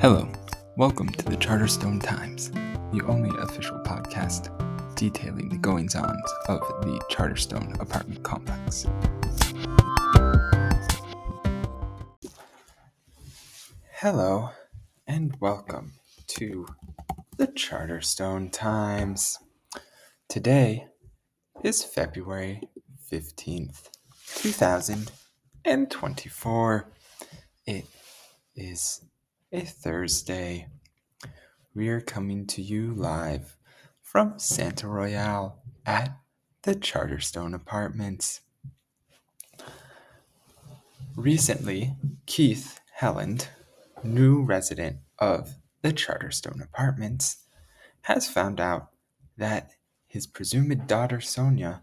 [0.00, 0.26] Hello,
[0.78, 2.50] welcome to the Charterstone Times,
[2.90, 4.48] the only official podcast
[4.96, 8.86] detailing the goings ons of the Charterstone apartment complex.
[13.92, 14.48] Hello,
[15.06, 15.92] and welcome
[16.28, 16.66] to
[17.36, 19.38] the Charterstone Times.
[20.30, 20.86] Today
[21.62, 22.62] is February
[23.12, 23.90] 15th,
[24.36, 26.90] 2024.
[27.66, 27.84] It
[28.56, 29.02] is
[29.52, 30.68] a Thursday.
[31.74, 33.56] We are coming to you live
[34.00, 36.16] from Santa Royale at
[36.62, 38.42] the Charterstone Apartments.
[41.16, 43.48] Recently, Keith Helland,
[44.04, 47.38] new resident of the Charterstone Apartments,
[48.02, 48.90] has found out
[49.36, 49.72] that
[50.06, 51.82] his presumed daughter Sonia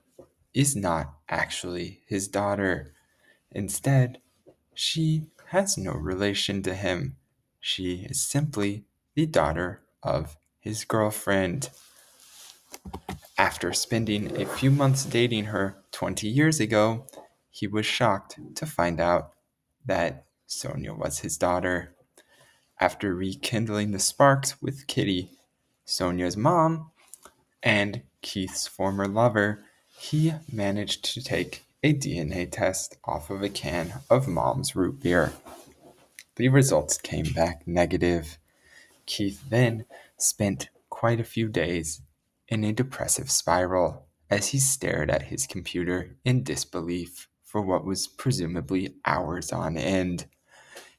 [0.53, 2.93] is not actually his daughter.
[3.51, 4.19] Instead,
[4.73, 7.17] she has no relation to him.
[7.69, 11.69] She is simply the daughter of his girlfriend.
[13.37, 17.07] After spending a few months dating her 20 years ago,
[17.49, 19.33] he was shocked to find out
[19.85, 21.93] that Sonia was his daughter.
[22.79, 25.31] After rekindling the sparks with Kitty,
[25.83, 26.91] Sonia's mom,
[27.61, 29.65] and Keith's former lover,
[29.99, 35.33] he managed to take a DNA test off of a can of mom's root beer.
[36.37, 38.37] The results came back negative.
[39.07, 39.85] Keith then
[40.17, 42.03] spent quite a few days
[42.47, 48.05] in a depressive spiral as he stared at his computer in disbelief for what was
[48.05, 50.27] presumably hours on end.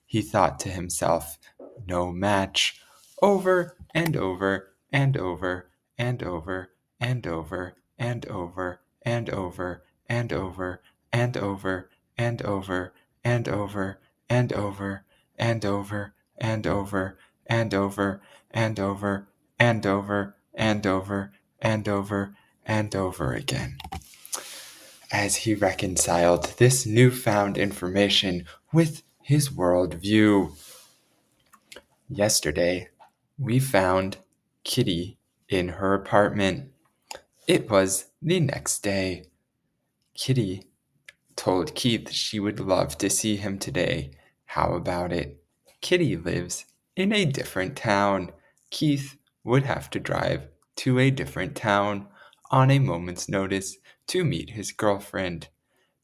[0.04, 1.38] He thought to himself,
[1.86, 2.80] no match,
[3.22, 10.82] over and over and over and over and over and over and over and over
[11.12, 12.92] and over and over
[13.24, 15.04] and over and over
[15.38, 22.34] and over and over and over and over and over and over and over
[22.66, 23.78] and over again.
[25.10, 30.52] As he reconciled this newfound information with his worldview.
[32.08, 32.88] Yesterday,
[33.38, 34.18] we found
[34.64, 36.72] Kitty in her apartment.
[37.46, 39.24] It was the next day.
[40.14, 40.64] Kitty
[41.36, 44.10] told Keith she would love to see him today
[44.48, 45.42] how about it?
[45.82, 46.64] Kitty lives
[46.96, 48.32] in a different town.
[48.70, 52.06] Keith would have to drive to a different town
[52.50, 53.76] on a moment's notice
[54.06, 55.48] to meet his girlfriend.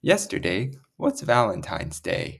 [0.02, 2.38] Yesterday was Valentine's Day.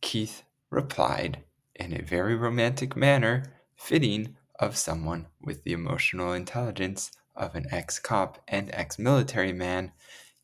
[0.00, 1.44] Keith replied
[1.76, 3.44] in a very romantic manner,
[3.76, 9.92] fitting of someone with the emotional intelligence of an ex cop and ex military man.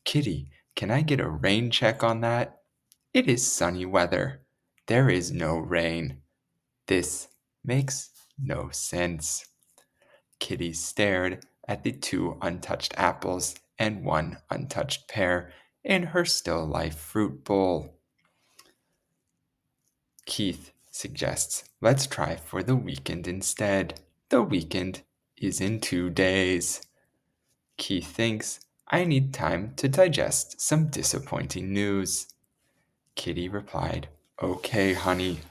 [0.05, 2.58] Kitty, can I get a rain check on that?
[3.11, 4.41] It is sunny weather.
[4.85, 6.21] There is no rain.
[6.85, 7.27] This
[7.63, 9.47] makes no sense.
[10.39, 15.51] Kitty stared at the two untouched apples and one untouched pear
[15.83, 17.95] in her still life fruit bowl.
[20.25, 24.01] Keith suggests let's try for the weekend instead.
[24.29, 25.01] The weekend
[25.35, 26.81] is in two days.
[27.77, 32.27] Keith thinks I need time to digest some disappointing news.
[33.19, 34.07] Kitty replied,
[34.41, 35.41] Okay, honey.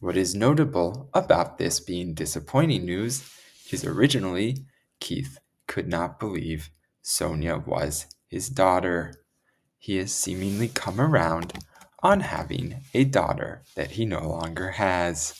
[0.00, 3.26] What is notable about this being disappointing news
[3.70, 4.66] is originally
[5.00, 6.68] Keith could not believe
[7.00, 9.14] Sonia was his daughter.
[9.78, 11.54] He has seemingly come around
[12.02, 15.32] on having a daughter that he no longer has.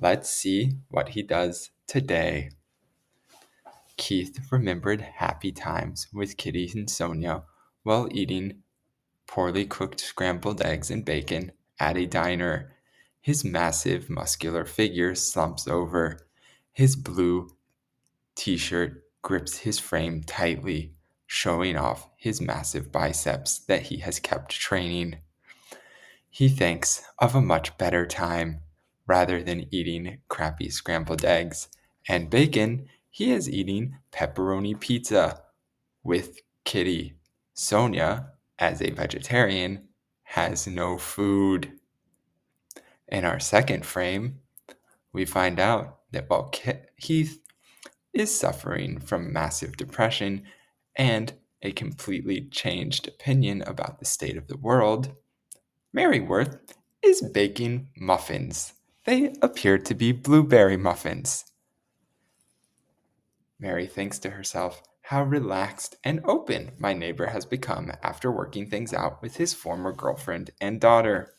[0.00, 2.50] Let's see what he does today.
[3.96, 7.42] Keith remembered happy times with Kitty and Sonia
[7.82, 8.62] while eating
[9.32, 11.50] poorly cooked scrambled eggs and bacon
[11.80, 12.70] at a diner.
[13.22, 16.18] His massive, muscular figure slumps over.
[16.70, 17.48] His blue
[18.34, 20.92] t shirt grips his frame tightly,
[21.26, 25.16] showing off his massive biceps that he has kept training.
[26.28, 28.60] He thinks of a much better time.
[29.06, 31.68] Rather than eating crappy scrambled eggs
[32.06, 35.40] and bacon, he is eating pepperoni pizza
[36.04, 37.14] with Kitty.
[37.54, 39.88] Sonia as a vegetarian,
[40.22, 41.72] has no food.
[43.08, 44.38] In our second frame,
[45.12, 46.52] we find out that while
[46.96, 47.40] Heath
[48.12, 50.44] is suffering from massive depression
[50.94, 55.12] and a completely changed opinion about the state of the world,
[55.92, 56.56] Mary Worth
[57.02, 58.74] is baking muffins.
[59.06, 61.46] They appear to be blueberry muffins.
[63.58, 68.94] Mary thinks to herself, how relaxed and open my neighbor has become after working things
[68.94, 71.34] out with his former girlfriend and daughter.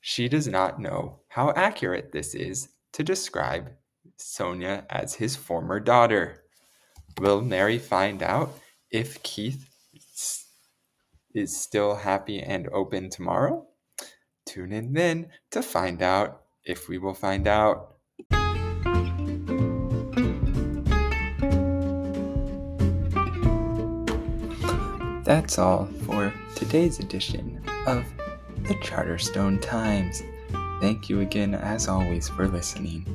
[0.00, 3.72] She does not know how accurate this is to describe
[4.16, 6.42] Sonia as his former daughter.
[7.18, 8.58] Will Mary find out
[8.90, 9.68] if Keith
[11.34, 13.66] is still happy and open tomorrow?
[14.46, 17.96] Tune in then to find out if we will find out.
[25.30, 28.04] That's all for today's edition of
[28.64, 30.24] the Charterstone Times.
[30.80, 33.06] Thank you again, as always, for listening.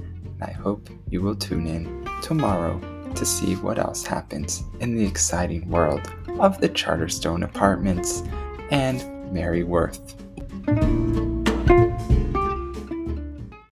[0.42, 2.80] I hope you will tune in tomorrow
[3.16, 6.10] to see what else happens in the exciting world
[6.40, 8.24] of the Charterstone Apartments
[8.72, 10.16] and Mary Worth.